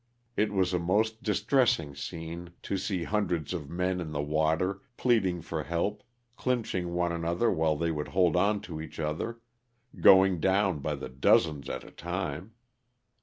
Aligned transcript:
It 0.35 0.51
was 0.51 0.73
a 0.73 0.79
most 0.79 1.21
distress 1.21 1.79
ing 1.79 1.93
scene 1.93 2.53
to 2.63 2.75
see 2.75 3.03
hundreds 3.03 3.53
of 3.53 3.69
men 3.69 4.01
in 4.01 4.13
the 4.13 4.21
water 4.23 4.81
pleading 4.97 5.43
for 5.43 5.61
help, 5.63 6.01
clinching 6.35 6.95
one 6.95 7.11
another 7.11 7.51
while 7.51 7.75
they 7.75 7.91
would 7.91 8.07
hold 8.07 8.35
on 8.35 8.61
to 8.61 8.81
each 8.81 8.99
other— 8.99 9.41
going 10.01 10.39
down 10.39 10.79
by 10.79 10.95
the 10.95 11.07
dozens 11.07 11.69
at 11.69 11.83
a 11.83 11.91
time. 11.91 12.55